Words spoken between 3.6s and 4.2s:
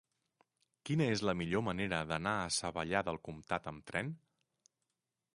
amb tren?